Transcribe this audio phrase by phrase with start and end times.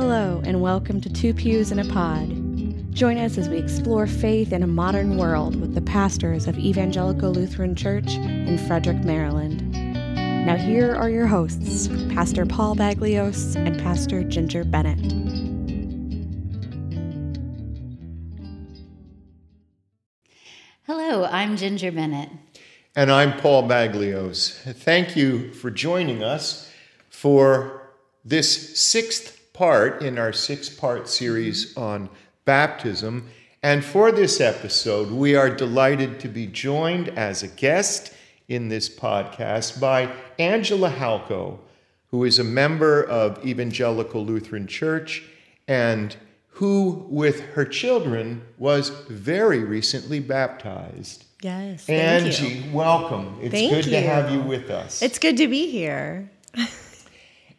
[0.00, 2.30] Hello, and welcome to Two Pews in a Pod.
[2.94, 7.30] Join us as we explore faith in a modern world with the pastors of Evangelical
[7.30, 9.70] Lutheran Church in Frederick, Maryland.
[10.46, 15.12] Now, here are your hosts, Pastor Paul Baglyos and Pastor Ginger Bennett.
[20.86, 22.30] Hello, I'm Ginger Bennett.
[22.96, 24.62] And I'm Paul Baglyos.
[24.76, 26.72] Thank you for joining us
[27.10, 27.92] for
[28.24, 32.08] this sixth part in our six part series on
[32.46, 33.28] baptism.
[33.62, 38.14] And for this episode, we are delighted to be joined as a guest
[38.48, 41.58] in this podcast by Angela Halco,
[42.06, 45.24] who is a member of Evangelical Lutheran Church
[45.68, 46.16] and
[46.48, 51.26] who, with her children, was very recently baptized.
[51.42, 51.86] Yes.
[51.86, 52.72] Angie, you.
[52.72, 53.38] welcome.
[53.42, 53.90] It's Thank good you.
[53.90, 55.02] to have you with us.
[55.02, 56.30] It's good to be here.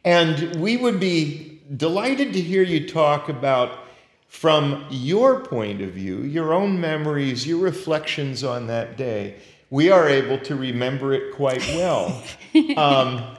[0.03, 3.79] and we would be delighted to hear you talk about,
[4.27, 9.35] from your point of view, your own memories, your reflections on that day.
[9.69, 12.23] We are able to remember it quite well.
[12.77, 13.37] um,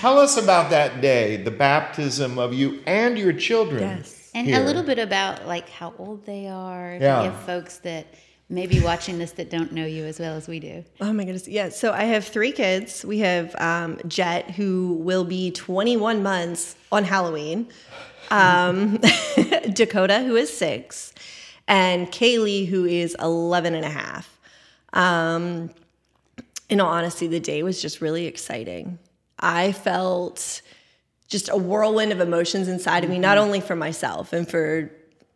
[0.00, 3.82] tell us about that day, the baptism of you and your children.
[3.82, 4.30] Yes.
[4.34, 4.60] And here.
[4.60, 6.94] a little bit about like how old they are.
[6.94, 7.22] If Yeah.
[7.24, 8.06] you have folks that
[8.52, 10.84] may be watching this that don't know you as well as we do.
[11.00, 11.48] Oh my goodness.
[11.48, 11.70] Yeah.
[11.70, 13.04] So I have three kids.
[13.04, 17.68] We have um, Jet, who will be 21 months on Halloween,
[18.30, 18.98] um,
[19.72, 21.14] Dakota, who is six,
[21.66, 24.38] and Kaylee, who is 11 and a half.
[24.92, 25.70] Um,
[26.68, 28.98] in all honesty, the day was just really exciting.
[29.38, 30.60] I felt
[31.28, 34.92] just a whirlwind of emotions inside of me, not only for myself and for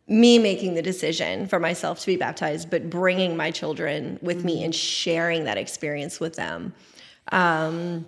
[0.07, 4.63] me making the decision for myself to be baptized, but bringing my children with me
[4.63, 6.73] and sharing that experience with them.
[7.31, 8.05] Um,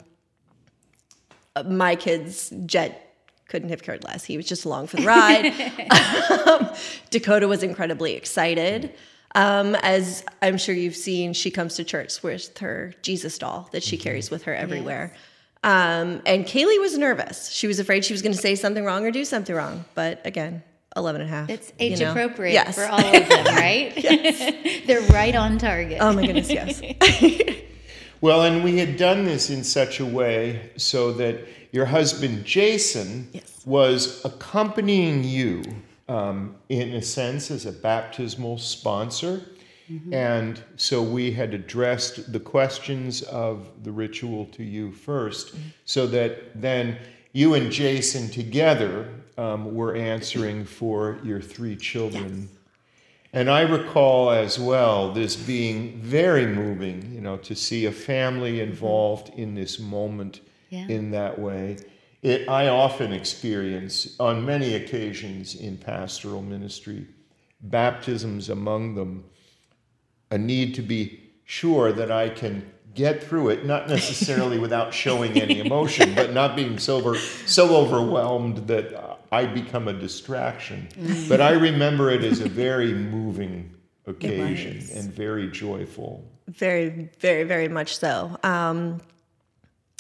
[1.66, 3.06] my kids, Jet
[3.50, 4.24] couldn't have cared less.
[4.24, 5.48] He was just along for the ride.
[6.48, 6.70] um,
[7.10, 8.94] Dakota was incredibly excited.
[9.36, 13.84] Um, as I'm sure you've seen, she comes to church with her Jesus doll that
[13.84, 15.14] she carries with her everywhere.
[15.64, 17.50] Um, and Kaylee was nervous.
[17.52, 19.84] She was afraid she was going to say something wrong or do something wrong.
[19.94, 20.64] But again,
[21.00, 21.50] 11 and a half.
[21.50, 22.12] It's you age know.
[22.12, 22.76] appropriate Yes.
[22.76, 23.94] for all of them, right?
[24.86, 25.98] They're right on target.
[26.02, 26.82] oh my goodness, yes.
[28.22, 31.40] Well, and we had done this in such a way so that
[31.72, 33.62] your husband Jason Yes.
[33.66, 35.64] was accompanying you,
[36.10, 39.42] um, in a sense, as a baptismal sponsor.
[40.12, 45.56] And so we had addressed the questions of the ritual to you 1st
[45.86, 46.98] so that then
[47.34, 49.08] you and Jason together
[49.40, 52.50] um, were answering for your three children.
[53.32, 58.60] And I recall as well this being very moving, you know, to see a family
[58.60, 60.88] involved in this moment Yeah.
[60.88, 61.78] in that way.
[62.22, 67.08] It, I often experience, on many occasions in pastoral ministry,
[67.62, 69.24] baptisms among them,
[70.30, 75.40] a need to be sure that I can get through it, not necessarily without showing
[75.42, 80.88] any emotion, but not being so, over, so overwhelmed that I become a distraction.
[81.28, 83.76] But I remember it as a very moving
[84.08, 86.24] occasion and very joyful.
[86.48, 88.38] very, very, very much so.
[88.44, 89.02] Um,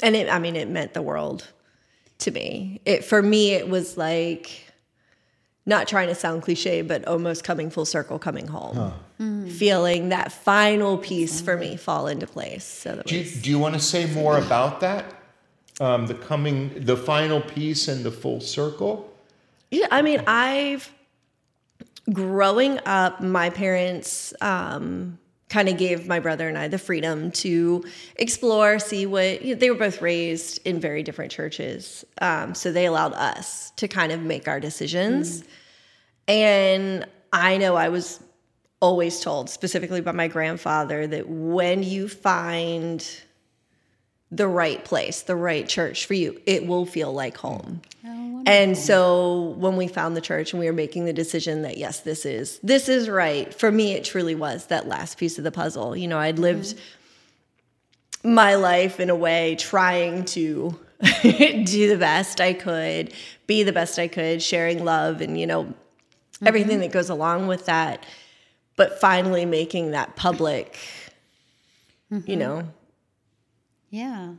[0.01, 1.47] and it, I mean, it meant the world
[2.19, 2.81] to me.
[2.85, 4.65] It for me, it was like
[5.65, 8.93] not trying to sound cliche, but almost coming full circle, coming home,
[9.49, 12.63] feeling that final piece for me fall into place.
[12.63, 15.05] So that Do you, was do you want to say more about that?
[15.79, 19.09] Um, the coming, the final piece and the full circle?
[19.71, 20.91] Yeah, I mean, I've
[22.11, 25.19] growing up, my parents um,
[25.49, 27.83] kind of gave my brother and I the freedom to
[28.15, 32.71] explore, see what you know, they were both raised in very different churches, um, so
[32.71, 35.43] they allowed us to kind of make our decisions.
[36.27, 38.23] And I know I was
[38.79, 43.05] always told, specifically by my grandfather, that when you find
[44.31, 47.81] the right place, the right church for you, it will feel like home.
[48.45, 51.99] And so when we found the church and we were making the decision that yes,
[51.99, 53.53] this is this is right.
[53.53, 55.95] For me it truly was that last piece of the puzzle.
[55.95, 56.79] You know, I'd lived
[58.23, 60.79] my life in a way trying to
[61.21, 63.13] do the best I could,
[63.45, 65.73] be the best I could, sharing love and you know
[66.43, 68.05] everything that goes along with that.
[68.75, 70.77] But finally making that public,
[72.25, 72.63] you know,
[73.89, 74.33] Yeah.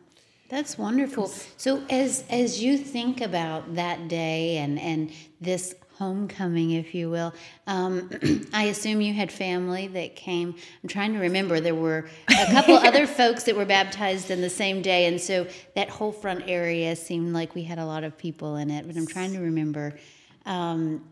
[0.48, 1.28] That's wonderful.
[1.56, 7.32] So as as you think about that day and and this homecoming, if you will,
[7.68, 8.10] um,
[8.52, 10.54] I assume you had family that came.
[10.82, 11.60] I'm trying to remember.
[11.60, 15.46] There were a couple other folks that were baptized in the same day, and so
[15.76, 18.86] that whole front area seemed like we had a lot of people in it.
[18.88, 19.98] But I'm trying to remember.
[20.46, 21.04] um,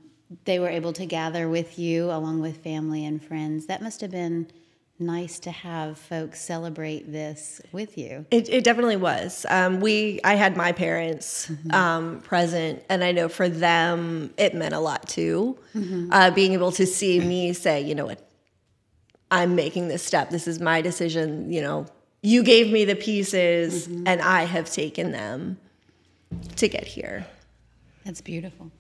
[0.44, 3.67] they were able to gather with you along with family and friends.
[3.67, 4.46] That must have been
[4.98, 8.26] nice to have folks celebrate this with you.
[8.30, 9.46] It, it definitely was.
[9.48, 14.74] Um, we, I had my parents um, present, and I know for them it meant
[14.74, 15.58] a lot too.
[16.10, 18.28] Uh, being able to see me say, you know what,
[19.30, 20.30] I'm making this step.
[20.30, 21.52] This is my decision.
[21.52, 21.86] You know,
[22.22, 25.58] you gave me the pieces, and I have taken them
[26.56, 27.26] to get here.
[28.04, 28.70] That's beautiful.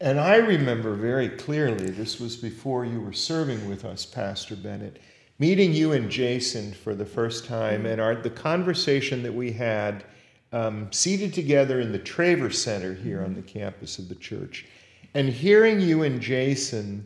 [0.00, 4.98] And I remember very clearly, this was before you were serving with us, Pastor Bennett,
[5.42, 10.04] meeting you and Jason for the first time, and our, the conversation that we had
[10.52, 14.66] um, seated together in the Traver Center here on the campus of the church,
[15.14, 17.04] and hearing you and Jason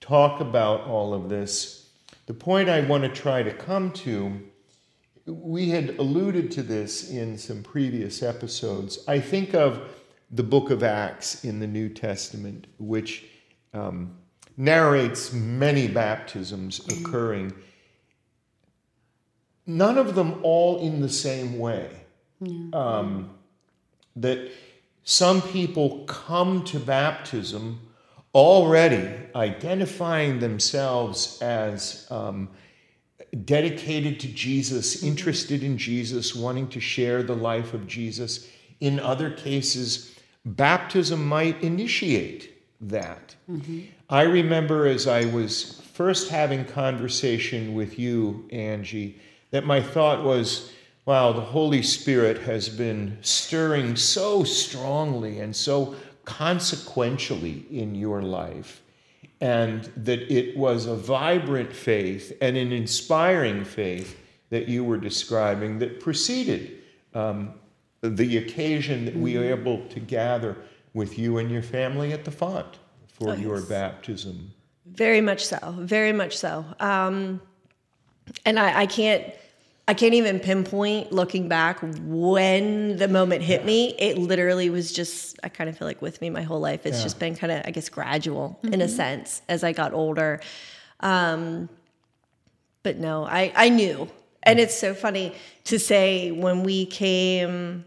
[0.00, 1.90] talk about all of this.
[2.26, 4.40] The point I want to try to come to
[5.26, 8.98] we had alluded to this in some previous episodes.
[9.06, 9.88] I think of
[10.32, 13.26] the book of Acts in the New Testament, which
[13.72, 14.16] um,
[14.60, 17.52] narrates many baptisms occurring,
[19.66, 21.88] none of them all in the same way.
[22.72, 23.30] Um,
[24.16, 24.50] that
[25.04, 27.80] some people come to baptism
[28.34, 32.06] already identifying themselves as.
[32.10, 32.48] Um,
[33.44, 38.48] dedicated to Jesus, interested in Jesus, wanting to share the life of Jesus.
[38.80, 43.36] In other cases, baptism might initiate that.
[44.10, 49.20] I remember as I was first having conversation with you, Angie,
[49.52, 50.72] that my thought was,
[51.06, 58.82] wow, the Holy Spirit has been stirring so strongly and so consequentially in your life
[59.40, 64.18] and that it was a vibrant faith and an inspiring faith
[64.50, 66.78] that you were describing that preceded
[67.14, 67.54] um,
[68.00, 70.56] the occasion that we were able to gather
[70.94, 72.78] with you and your family at the font
[73.20, 73.66] for Oh, your yes.
[73.66, 74.52] baptism.
[74.86, 75.58] Very much so.
[75.78, 76.64] Very much so.
[76.80, 77.40] Um,
[78.44, 79.24] and I, I can't.
[79.88, 83.92] I can't even pinpoint looking back when the moment hit me.
[83.98, 86.86] It literally was just, I kind of feel like with me my whole life.
[86.86, 87.02] It's Yeah.
[87.02, 90.40] just been kind of, I guess, gradual in a sense as I got older.
[91.00, 91.68] Um,
[92.84, 94.08] but no, I, I knew.
[94.44, 95.34] And it's so funny
[95.64, 97.84] to say when we came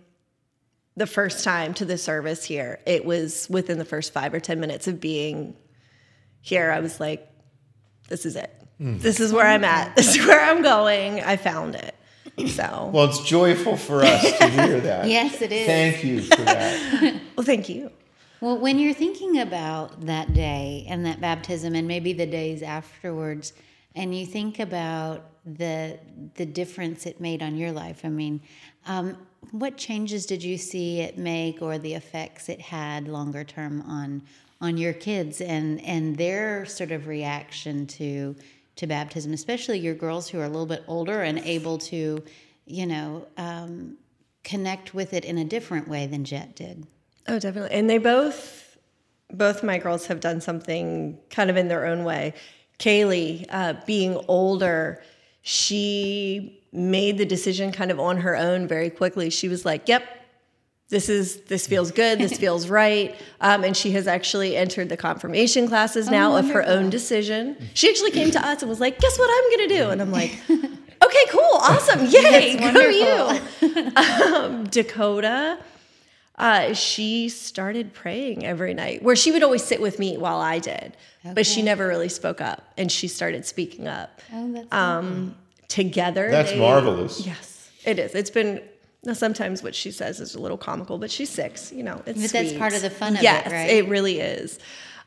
[0.95, 4.59] the first time to the service here, it was within the first five or 10
[4.59, 5.55] minutes of being
[6.41, 6.71] here.
[6.71, 7.27] I was like,
[8.09, 8.51] this is it.
[8.77, 8.97] Hmm.
[8.99, 9.95] This is where I'm at.
[9.95, 11.21] This is where I'm going.
[11.21, 11.95] I found it.
[12.49, 15.07] So, Well, it's joyful for us to hear that.
[15.07, 15.67] Yes, it is.
[15.67, 17.21] Thank you for that.
[17.35, 17.91] well, thank you.
[18.41, 23.53] Well, when you're thinking about that day and that baptism and maybe the days afterwards,
[23.95, 25.99] and you think about the
[26.35, 28.41] the difference it made on your life, I mean,
[28.85, 29.17] um,
[29.51, 34.23] what changes did you see it make, or the effects it had longer term on
[34.61, 38.35] on your kids and and their sort of reaction to
[38.75, 42.23] to baptism, especially your girls who are a little bit older and able to,
[42.65, 43.97] you know, um,
[44.43, 46.87] connect with it in a different way than Jet did.
[47.27, 47.77] Oh, definitely.
[47.77, 48.77] And they both,
[49.31, 52.33] both my girls have done something kind of in their own way.
[52.79, 55.01] Kaylee, uh, being older,
[55.43, 59.29] she made the decision kind of on her own very quickly.
[59.29, 60.03] She was like, "Yep,
[60.89, 62.17] this is this feels good.
[62.17, 66.65] This feels right." Um, and she has actually entered the confirmation classes now of her
[66.65, 67.57] own decision.
[67.73, 70.01] She actually came to us and was like, "Guess what I'm going to do?" And
[70.01, 70.39] I'm like.
[71.03, 73.91] Okay, cool, awesome, yay, go you.
[73.97, 75.59] um, Dakota,
[76.43, 80.59] uh, she started praying every night, where she would always sit with me while I
[80.59, 80.97] did,
[81.33, 84.19] but she never really spoke up, and she started speaking up.
[84.33, 85.35] Oh, that's Um,
[85.69, 87.25] together, That's they- marvelous.
[87.25, 88.13] Yes, it is.
[88.13, 88.61] It's been.
[89.05, 91.71] Now, sometimes what she says is a little comical, but she's six.
[91.73, 93.69] You know, it's But that's part of the fun of it, yes, right?
[93.69, 94.59] it really is.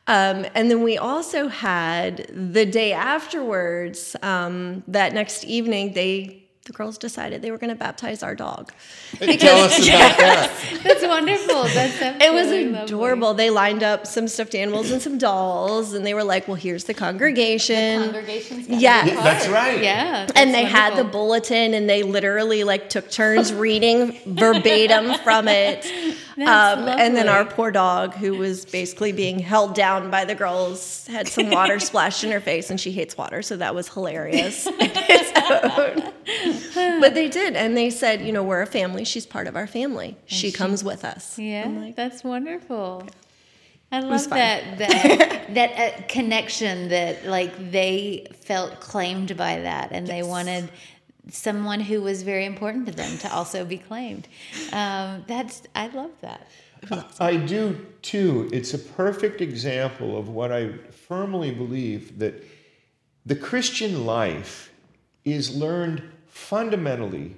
[0.06, 4.16] Um, and then we also had the day afterwards.
[4.22, 8.72] Um, that next evening, they the girls decided they were going to baptize our dog.
[9.18, 10.50] Tell us about that.
[10.84, 11.62] That's wonderful.
[11.64, 12.84] That's It was absolutely lovely.
[12.84, 13.34] adorable.
[13.34, 16.84] They lined up some stuffed animals and some dolls, and they were like, "Well, here's
[16.84, 18.66] the congregation." Congregations.
[18.66, 19.04] gotta Yes.
[19.04, 19.82] be Yeah, that's right.
[19.82, 25.14] Yeah, and that's they had the bulletin, and they literally like took turns reading verbatim
[25.24, 25.86] from it.
[26.38, 31.06] Um, and then our poor dog, who was basically being held down by the girls,
[31.06, 34.66] had some water splashed in her face, and she hates water, so that was hilarious.
[34.66, 36.04] on its
[36.78, 37.00] own.
[37.00, 39.04] but they did, and they said, you know, we're a family.
[39.04, 40.16] She's part of our family.
[40.26, 41.38] She, comes with us.
[41.38, 43.06] Yeah, like, that's wonderful.
[43.92, 50.06] I love that that that uh, connection that like they felt claimed by that, and
[50.06, 50.70] they wanted
[51.30, 54.28] someone who was very important to them to also be claimed.
[54.72, 56.46] Um, that's I love that.
[57.18, 58.48] I do too.
[58.52, 60.72] It's a perfect example of what I
[61.08, 62.44] firmly believe that
[63.24, 64.72] the Christian life
[65.24, 67.36] is learned fundamentally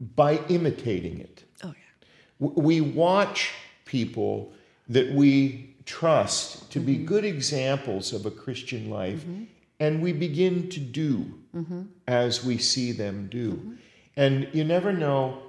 [0.00, 1.44] by imitating it.
[1.62, 2.48] Oh, yeah.
[2.54, 3.52] We watch
[3.84, 4.52] people
[4.88, 9.24] that we trust to be good examples of a Christian life,
[9.80, 11.32] and we begin to do
[12.06, 13.76] as we see them do.
[14.16, 15.42] And you never know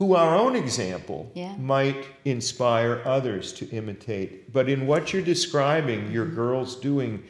[0.00, 1.54] who our own example Yeah.
[1.56, 4.50] might inspire others to imitate.
[4.50, 6.34] But in what you're describing, your mm-hmm.
[6.36, 7.22] girls doing,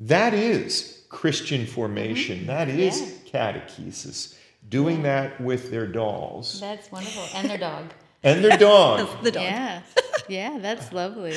[0.00, 2.38] that is Christian formation.
[2.38, 2.46] Mm-hmm.
[2.48, 3.52] That is Yeah.
[3.52, 4.34] catechesis.
[4.68, 7.22] Doing that with their dolls That's wonderful.
[7.34, 7.84] And their dog.
[8.24, 9.08] and their dog.
[9.22, 9.44] The dog.
[9.44, 9.82] Yeah,
[10.28, 11.34] yeah, that's lovely.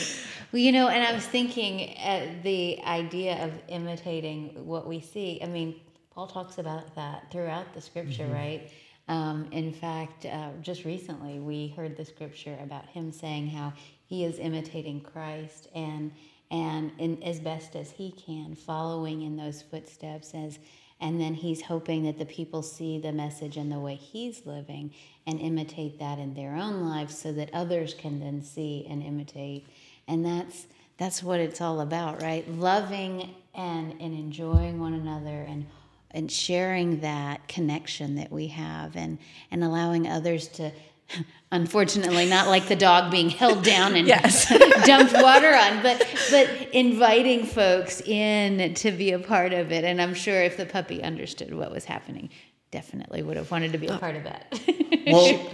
[0.51, 5.39] Well, you know, and I was thinking uh, the idea of imitating what we see.
[5.41, 5.79] I mean,
[6.13, 8.69] Paul talks about that throughout the scripture, right?
[9.07, 13.73] Um, in fact, uh, just recently we heard the scripture about him saying how
[14.05, 16.11] he is imitating Christ and
[16.51, 20.57] and in, as best as he can, following in those footsteps as
[21.01, 24.93] and then he's hoping that the people see the message and the way he's living
[25.25, 29.65] and imitate that in their own lives so that others can then see and imitate.
[30.07, 32.45] And that's that's what it's all about, right?
[32.51, 35.65] Loving and, and enjoying one another and
[36.11, 39.19] and sharing that connection that we have and
[39.51, 40.71] and allowing others to
[41.51, 44.51] unfortunately not like the dog being held down and Yes.
[44.89, 50.01] dumped water on but but inviting folks in to be a part of it and
[50.01, 52.29] i'm sure if the puppy understood what was happening
[52.71, 54.59] definitely would have wanted to be a part of that
[55.11, 55.51] Well,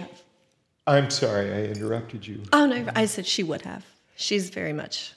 [0.87, 2.43] I'm sorry, I interrupted you.
[2.53, 3.85] Oh, no, I said she would have.
[4.15, 5.13] She's very much.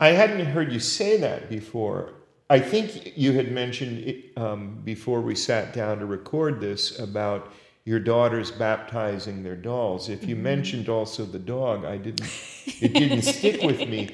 [0.00, 2.14] I hadn't heard you say that before.
[2.50, 7.52] I think you had mentioned it, um, before we sat down to record this about
[7.84, 10.08] your daughters baptizing their dolls.
[10.08, 10.44] If you mm-hmm.
[10.44, 12.30] mentioned also the dog, I didn't.
[12.80, 14.10] It didn't stick with me.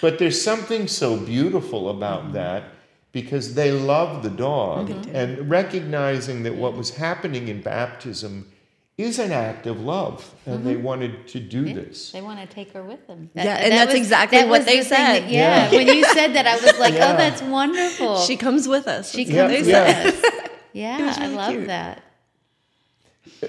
[0.00, 2.32] But there's something so beautiful about mm-hmm.
[2.32, 2.64] that
[3.12, 5.14] because they love the dog mm-hmm.
[5.14, 8.50] and recognizing that what was happening in baptism
[8.96, 12.12] is an act of love, and they wanted to do this.
[12.12, 14.90] they want to take her with them Yeah, and that's exactly what they the thing
[14.90, 15.30] that- said.
[15.30, 15.76] yeah, Yeah.
[15.76, 17.12] when you said that i was like oh, Yeah.
[17.12, 19.10] oh that's wonderful She comes with us.
[19.10, 20.04] she That's Yeah, comes with yeah.
[20.06, 20.40] us
[20.72, 21.66] yeah was i love cute.
[21.68, 22.02] that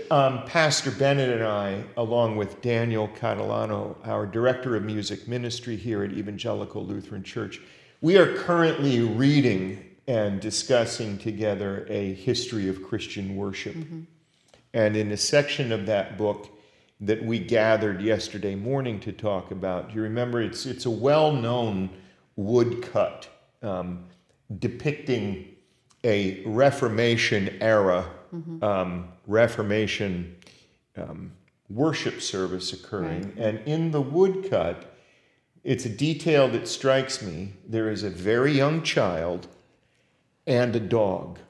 [0.09, 6.03] Um, Pastor Bennett and I, along with Daniel Catalano, our director of music ministry here
[6.03, 7.61] at Evangelical Lutheran Church,
[8.01, 13.75] we are currently reading and discussing together a history of Christian worship.
[14.73, 16.49] And in a section of that book
[16.99, 21.89] that we gathered yesterday morning to talk about, you remember it's, it's a well known
[22.35, 23.29] woodcut
[23.61, 24.05] um,
[24.59, 25.47] depicting
[26.03, 28.05] a Reformation era
[28.61, 30.35] um, Reformation
[30.97, 31.31] um,
[31.69, 33.33] worship service occurring.
[33.37, 34.93] And in the woodcut,
[35.63, 37.53] it's a detail that strikes me.
[37.67, 39.47] There is a very young child
[40.47, 41.39] and a dog.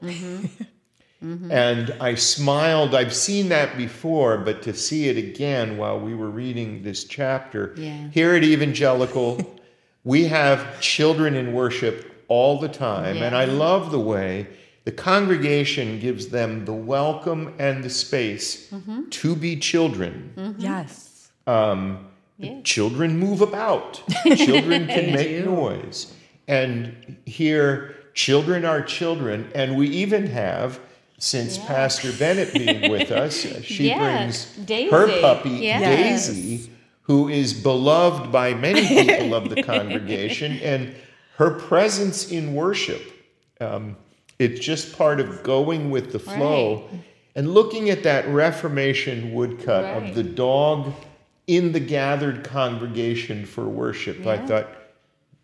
[1.22, 2.96] And I smiled.
[2.96, 7.74] I've seen that before, but to see it again while we were reading this chapter
[7.76, 8.08] Yeah.
[8.10, 9.60] here at Evangelical,
[10.04, 13.18] we have children in worship all the time.
[13.18, 14.48] And I love the way
[14.84, 19.08] the congregation gives them the welcome and the space Mm-hmm.
[19.10, 20.54] to be children.
[20.58, 21.30] Yes.
[21.46, 22.08] Um,
[22.38, 22.60] Yeah.
[22.64, 24.02] Children move about.
[24.36, 26.12] Children can make noise.
[26.48, 29.50] And here, children are children.
[29.54, 30.80] And we even have,
[31.18, 31.66] since Yeah.
[31.66, 34.90] Pastor Bennett being with us, uh, she Yeah, brings Daisy.
[34.90, 36.26] her puppy, Yes.
[36.26, 36.70] Daisy,
[37.02, 40.58] who is beloved by many people of the congregation.
[40.62, 40.94] And
[41.36, 43.02] her presence in worship,
[43.60, 43.96] um,
[44.38, 46.88] it's just part of going with the flow.
[47.34, 50.08] And looking at that Reformation woodcut Right.
[50.10, 50.92] of the dog
[51.46, 54.68] in the gathered congregation for worship, I thought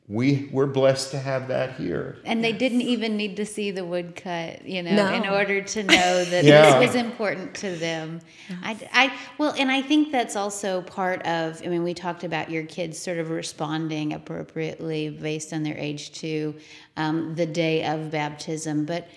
[0.09, 2.17] we we're blessed to have that here.
[2.25, 5.13] And they didn't even need to see the woodcut, you know, No.
[5.13, 6.79] in order to know that Yeah.
[6.81, 8.21] this was important to them.
[8.63, 11.61] I, I, well, and I think that's also part of.
[11.63, 16.13] I mean, we talked about your kids sort of responding appropriately based on their age
[16.21, 16.55] to
[16.97, 19.09] um, the day of baptism, but.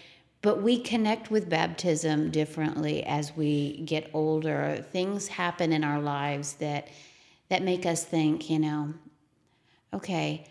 [0.43, 4.83] But we connect with baptism differently as we get older.
[4.91, 6.87] Things happen in our lives that
[7.49, 8.95] that make us think, you know,
[9.93, 10.47] okay,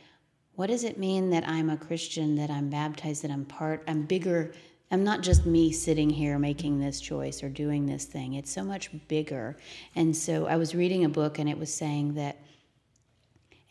[0.61, 4.03] what does it mean that I'm a Christian, that I'm baptized, that I'm part, I'm
[4.03, 4.53] bigger?
[4.91, 8.35] I'm not just me sitting here making this choice or doing this thing.
[8.35, 9.57] It's so much bigger.
[9.97, 12.37] And so I was reading a book and it was saying that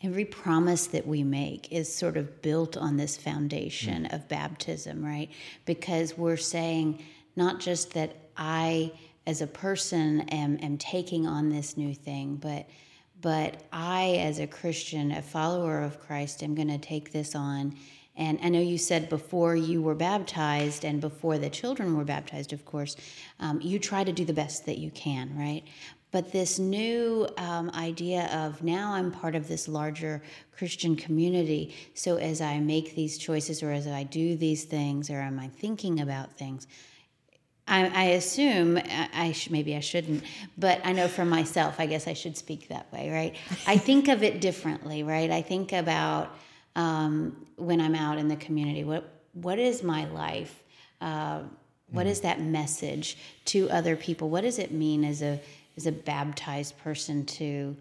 [0.02, 5.30] every promise that we make is sort of built on this foundation of baptism, right?
[5.66, 7.04] Because we're saying
[7.36, 8.90] not just that I
[9.28, 12.66] as a person am, am taking on this new thing, but
[13.20, 17.74] but I, as a Christian, a follower of Christ, am going to take this on.
[18.16, 22.52] And I know you said before you were baptized and before the children were baptized,
[22.52, 22.96] of course,
[23.38, 25.62] um, you try to do the best that you can, right?
[26.12, 30.22] But this new um, idea of now I'm part of this larger
[30.56, 31.74] Christian community.
[31.94, 35.48] So as I make these choices or as I do these things or am I
[35.48, 36.66] thinking about things,
[37.66, 40.24] I, I assume I, I sh- maybe I shouldn't,
[40.58, 43.36] but I know for myself, I guess I should speak that way, right?
[43.66, 45.30] I think of it differently, right?
[45.30, 46.30] I think about
[46.76, 48.84] um, when I'm out in the community.
[48.84, 50.62] What what is my life?
[51.00, 51.42] Uh,
[51.90, 54.30] what is that message to other people?
[54.30, 55.40] What does it mean as a
[55.76, 57.76] as a baptized person to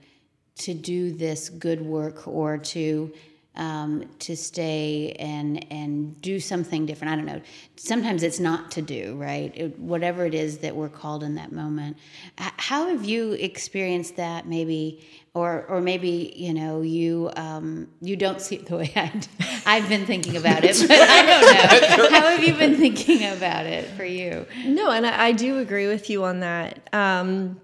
[0.59, 3.11] to do this good work or to
[3.59, 7.13] um, to stay and and do something different.
[7.13, 7.41] I don't know.
[7.75, 9.51] Sometimes it's not to do right.
[9.55, 11.97] It, whatever it is that we're called in that moment.
[12.39, 14.47] H- how have you experienced that?
[14.47, 19.07] Maybe, or or maybe you know you um, you don't see it the way I
[19.07, 19.27] do.
[19.65, 22.09] I've been thinking about it, but I don't know.
[22.19, 24.45] How have you been thinking about it for you?
[24.65, 26.89] No, and I, I do agree with you on that.
[26.93, 27.59] Um,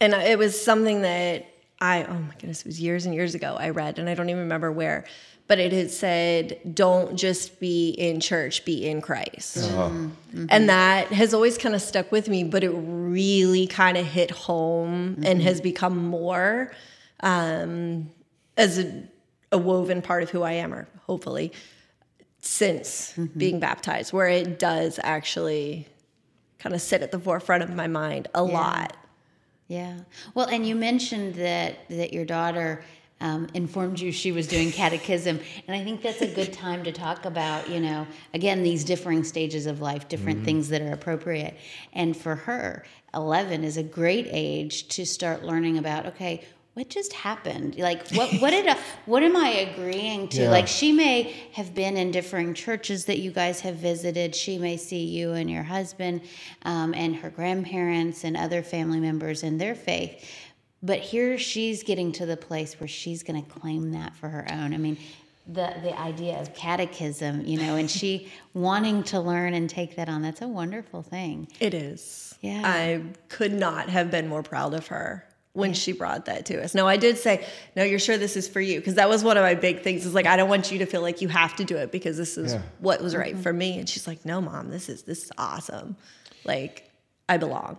[0.00, 1.46] and it was something that
[1.80, 4.28] I, oh my goodness, it was years and years ago I read, and I don't
[4.28, 5.04] even remember where,
[5.48, 9.56] but it had said, don't just be in church, be in Christ.
[9.56, 10.46] Mm-hmm.
[10.50, 14.30] And that has always kind of stuck with me, but it really kind of hit
[14.30, 15.24] home mm-hmm.
[15.24, 16.70] and has become more
[17.20, 18.10] um,
[18.58, 19.04] as a,
[19.50, 21.52] a, woven part of who I am, or hopefully
[22.40, 23.38] since mm-hmm.
[23.38, 25.88] being baptized, where it does actually
[26.58, 28.52] kind of sit at the forefront of my mind a yeah.
[28.52, 28.96] lot.
[29.68, 29.98] Yeah.
[30.34, 32.82] Well, and you mentioned that that your daughter
[33.20, 36.92] um, informed you she was doing catechism, and I think that's a good time to
[36.92, 40.46] talk about, you know, again these differing stages of life, different mm-hmm.
[40.46, 41.56] things that are appropriate.
[41.92, 46.06] And for her, eleven is a great age to start learning about.
[46.06, 46.44] Okay,
[46.78, 47.76] what just happened?
[47.76, 50.42] Like what what did I, what am i agreeing to?
[50.42, 50.50] Yeah.
[50.50, 54.34] like she may have been in differing churches that you guys have visited.
[54.34, 56.20] She may see you and your husband
[56.62, 60.30] um, and her grandparents and other family members in their faith.
[60.80, 64.46] But here she's getting to the place where she's going to claim that for her
[64.52, 64.72] own.
[64.72, 64.98] I mean
[65.48, 70.08] the the idea of catechism you know and she wanting to learn and take that
[70.08, 71.48] on that's a wonderful thing.
[71.58, 72.36] It is.
[72.40, 72.62] Yeah.
[72.64, 76.74] I could not have been more proud of her when she brought that to us.
[76.74, 79.36] No, I did say, "No, you're sure this is for you?" Because that was one
[79.36, 80.06] of my big things.
[80.06, 82.16] Is like, I don't want you to feel like you have to do it because
[82.16, 82.62] this is yeah.
[82.78, 83.42] what was right mm-hmm.
[83.42, 83.78] for me.
[83.78, 85.96] And she's like, "No, mom, this is this is awesome.
[86.44, 86.90] Like,
[87.28, 87.78] I belong."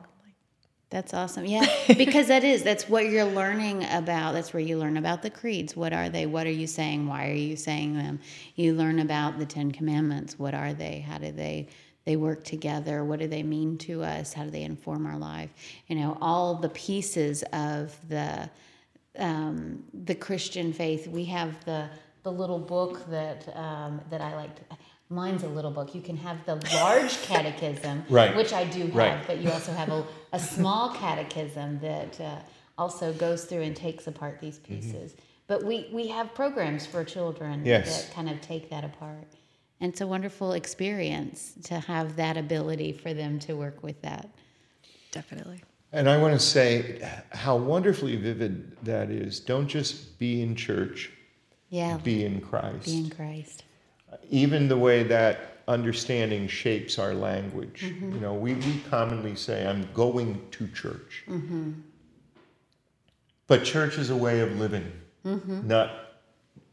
[0.89, 1.45] That's awesome.
[1.45, 4.33] Yeah, because that is that's what you're learning about.
[4.33, 5.75] That's where you learn about the creeds.
[5.75, 6.25] What are they?
[6.25, 7.07] What are you saying?
[7.07, 8.19] Why are you saying them?
[8.55, 10.39] You learn about the 10 commandments.
[10.39, 11.01] What are they?
[11.01, 11.67] How do they
[12.05, 15.49] they work together what do they mean to us how do they inform our life
[15.87, 18.49] you know all the pieces of the
[19.17, 21.87] um, the christian faith we have the
[22.23, 24.77] the little book that um, that i like to,
[25.09, 28.35] mine's a little book you can have the large catechism right.
[28.35, 29.27] which i do have right.
[29.27, 32.35] but you also have a, a small catechism that uh,
[32.77, 34.75] also goes through and takes apart these mm-hmm.
[34.75, 35.21] pieces mm-hmm.
[35.47, 38.05] but we we have programs for children yes.
[38.05, 39.27] that kind of take that apart
[39.81, 44.29] and it's a wonderful experience to have that ability for them to work with that.
[45.11, 45.63] Definitely.
[45.91, 49.39] And I want to say how wonderfully vivid that is.
[49.39, 51.11] Don't just be in church.
[51.69, 51.97] Yeah.
[51.97, 52.85] Be in Christ.
[52.85, 53.63] Be in Christ.
[54.29, 57.83] Even the way that understanding shapes our language.
[57.83, 58.13] Mm-hmm.
[58.13, 61.23] You know, we, we commonly say, I'm going to church.
[61.27, 61.73] Mm-hmm.
[63.47, 64.91] But church is a way of living,
[65.25, 65.67] mm-hmm.
[65.67, 66.08] not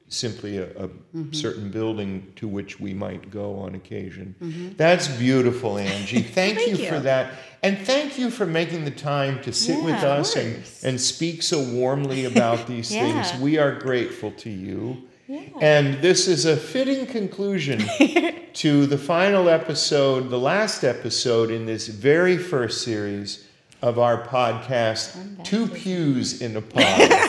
[0.08, 1.32] simply a, a mm-hmm.
[1.32, 4.34] certain building to which we might go on occasion.
[4.40, 4.68] Mm-hmm.
[4.76, 6.22] That's beautiful, Angie.
[6.22, 7.34] Thank, thank you, you, for that.
[7.62, 11.42] And thank you for making the time to sit yeah, with us and, and speak
[11.42, 13.22] so warmly about these yeah.
[13.22, 13.40] things.
[13.40, 15.02] We are grateful to you.
[15.26, 15.40] Yeah.
[15.60, 17.84] And this is a fitting conclusion
[18.54, 23.44] to the final episode, the last episode in this very first series
[23.82, 27.22] of our podcast, Two Pews in a Pod.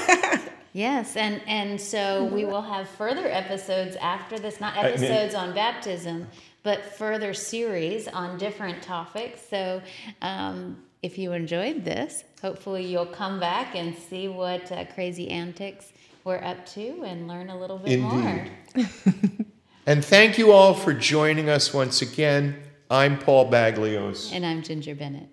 [0.78, 6.28] Yes, and and so we will have further episodes after this, not episodes on baptism,
[6.62, 9.42] but further series on different topics.
[9.50, 9.82] So
[10.22, 15.94] um, if you enjoyed this, hopefully you'll come back and see what uh, crazy antics
[16.24, 18.52] we're up to and learn a little bit Indeed.
[18.76, 18.86] more.
[19.88, 22.56] and thank you all for joining us once again.
[22.92, 24.32] I'm Paul Baglyos.
[24.32, 25.30] And I'm Ginger Bennett.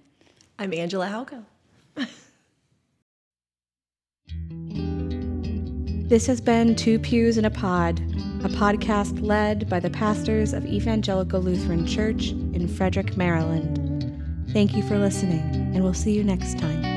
[0.58, 1.44] I'm Angela Halko.
[6.06, 7.98] This has been Two Pews in a Pod,
[8.44, 14.22] a podcast led by the pastors of Evangelical Lutheran Church in Frederick, Maryland.
[14.50, 15.40] Thank you for listening,
[15.74, 16.93] and we'll see you next time.